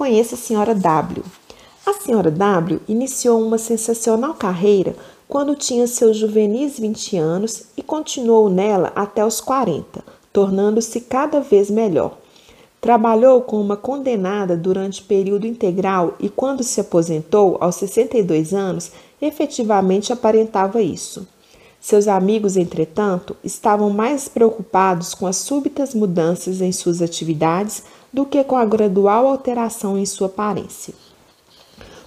conheça 0.00 0.34
a 0.34 0.38
senhora 0.38 0.74
W. 0.74 1.22
A 1.84 1.92
senhora 1.92 2.30
W 2.30 2.80
iniciou 2.88 3.38
uma 3.38 3.58
sensacional 3.58 4.32
carreira 4.32 4.96
quando 5.28 5.54
tinha 5.54 5.86
seus 5.86 6.16
juvenis 6.16 6.78
20 6.78 7.18
anos 7.18 7.64
e 7.76 7.82
continuou 7.82 8.48
nela 8.48 8.92
até 8.96 9.22
os 9.22 9.42
40, 9.42 10.02
tornando-se 10.32 11.02
cada 11.02 11.40
vez 11.40 11.70
melhor. 11.70 12.16
Trabalhou 12.80 13.42
com 13.42 13.60
uma 13.60 13.76
condenada 13.76 14.56
durante 14.56 15.02
período 15.02 15.46
integral 15.46 16.14
e, 16.18 16.30
quando 16.30 16.62
se 16.62 16.80
aposentou, 16.80 17.58
aos 17.60 17.74
62 17.74 18.54
anos, 18.54 18.92
efetivamente 19.20 20.14
aparentava 20.14 20.80
isso. 20.80 21.28
Seus 21.80 22.06
amigos, 22.06 22.58
entretanto, 22.58 23.34
estavam 23.42 23.88
mais 23.88 24.28
preocupados 24.28 25.14
com 25.14 25.26
as 25.26 25.36
súbitas 25.36 25.94
mudanças 25.94 26.60
em 26.60 26.70
suas 26.72 27.00
atividades 27.00 27.84
do 28.12 28.26
que 28.26 28.44
com 28.44 28.56
a 28.56 28.66
gradual 28.66 29.26
alteração 29.26 29.96
em 29.96 30.04
sua 30.04 30.26
aparência. 30.26 30.92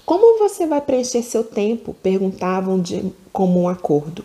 Como 0.06 0.38
você 0.38 0.68
vai 0.68 0.80
preencher 0.80 1.24
seu 1.24 1.44
tempo? 1.44 1.96
perguntavam 2.04 2.80
de 2.80 3.12
comum 3.32 3.68
acordo. 3.68 4.24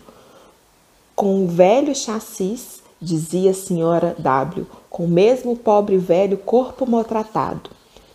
Com 1.15 1.45
o 1.45 1.47
velho 1.47 1.95
chassis, 1.95 2.83
dizia 3.01 3.51
a 3.51 3.53
senhora 3.53 4.15
W, 4.19 4.67
com 4.89 5.05
o 5.05 5.09
mesmo 5.09 5.55
pobre 5.55 5.97
velho 5.97 6.37
corpo 6.37 6.85
maltratado. 6.85 7.71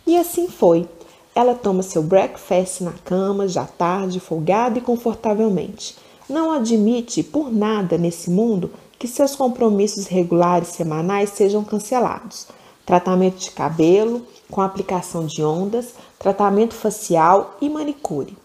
E 0.07 0.15
assim 0.15 0.47
foi. 0.47 0.87
Ela 1.33 1.53
toma 1.53 1.83
seu 1.83 2.01
breakfast 2.01 2.81
na 2.81 2.93
cama, 2.93 3.47
já 3.47 3.65
tarde, 3.65 4.21
folgada 4.21 4.77
e 4.77 4.81
confortavelmente. 4.81 5.97
Não 6.29 6.51
admite 6.51 7.21
por 7.21 7.51
nada 7.51 7.97
nesse 7.97 8.29
mundo 8.29 8.71
que 8.97 9.07
seus 9.07 9.35
compromissos 9.35 10.07
regulares 10.07 10.69
semanais 10.69 11.29
sejam 11.29 11.63
cancelados. 11.63 12.47
Tratamento 12.85 13.37
de 13.37 13.51
cabelo, 13.51 14.21
com 14.49 14.61
aplicação 14.61 15.25
de 15.25 15.43
ondas, 15.43 15.93
tratamento 16.17 16.73
facial 16.73 17.57
e 17.61 17.69
manicure. 17.69 18.37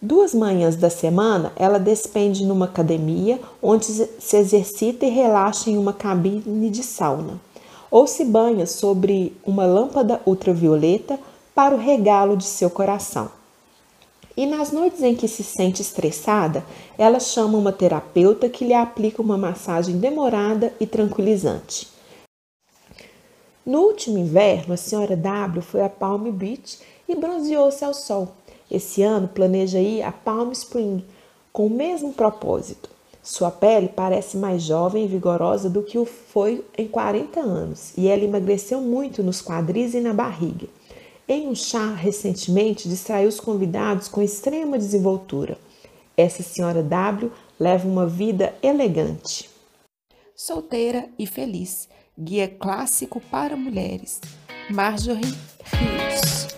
Duas 0.00 0.32
manhãs 0.34 0.76
da 0.76 0.90
semana 0.90 1.52
ela 1.56 1.78
despende 1.78 2.44
numa 2.44 2.66
academia 2.66 3.40
onde 3.60 3.86
se 3.86 4.36
exercita 4.36 5.06
e 5.06 5.10
relaxa 5.10 5.70
em 5.70 5.76
uma 5.76 5.92
cabine 5.92 6.70
de 6.70 6.82
sauna 6.82 7.40
ou 7.90 8.06
se 8.06 8.24
banha 8.24 8.66
sobre 8.66 9.36
uma 9.44 9.66
lâmpada 9.66 10.20
ultravioleta 10.26 11.18
para 11.54 11.74
o 11.74 11.78
regalo 11.78 12.36
de 12.36 12.44
seu 12.44 12.70
coração. 12.70 13.37
E 14.38 14.46
nas 14.46 14.70
noites 14.70 15.02
em 15.02 15.16
que 15.16 15.26
se 15.26 15.42
sente 15.42 15.82
estressada, 15.82 16.64
ela 16.96 17.18
chama 17.18 17.58
uma 17.58 17.72
terapeuta 17.72 18.48
que 18.48 18.64
lhe 18.64 18.72
aplica 18.72 19.20
uma 19.20 19.36
massagem 19.36 19.98
demorada 19.98 20.72
e 20.78 20.86
tranquilizante. 20.86 21.88
No 23.66 23.80
último 23.80 24.16
inverno, 24.16 24.74
a 24.74 24.76
senhora 24.76 25.16
W 25.16 25.60
foi 25.60 25.82
a 25.82 25.88
Palm 25.88 26.30
Beach 26.30 26.78
e 27.08 27.16
bronzeou-se 27.16 27.84
ao 27.84 27.92
sol. 27.92 28.28
Esse 28.70 29.02
ano 29.02 29.26
planeja 29.26 29.80
ir 29.80 30.04
a 30.04 30.12
Palm 30.12 30.52
Spring 30.52 31.04
com 31.52 31.66
o 31.66 31.70
mesmo 31.70 32.12
propósito. 32.12 32.88
Sua 33.20 33.50
pele 33.50 33.88
parece 33.88 34.36
mais 34.36 34.62
jovem 34.62 35.04
e 35.04 35.08
vigorosa 35.08 35.68
do 35.68 35.82
que 35.82 35.98
o 35.98 36.04
foi 36.04 36.64
em 36.78 36.86
40 36.86 37.40
anos, 37.40 37.92
e 37.98 38.06
ela 38.06 38.22
emagreceu 38.22 38.80
muito 38.80 39.20
nos 39.20 39.42
quadris 39.42 39.94
e 39.94 40.00
na 40.00 40.14
barriga. 40.14 40.68
Em 41.30 41.46
um 41.46 41.54
chá 41.54 41.92
recentemente, 41.92 42.88
distraiu 42.88 43.28
os 43.28 43.38
convidados 43.38 44.08
com 44.08 44.22
extrema 44.22 44.78
desenvoltura. 44.78 45.58
Essa 46.16 46.42
senhora 46.42 46.82
W 46.82 47.30
leva 47.60 47.86
uma 47.86 48.06
vida 48.06 48.54
elegante. 48.62 49.50
Solteira 50.34 51.06
e 51.18 51.26
feliz, 51.26 51.86
guia 52.18 52.48
clássico 52.48 53.20
para 53.20 53.56
mulheres. 53.56 54.22
Marjorie 54.70 55.36
Rios. 55.64 56.57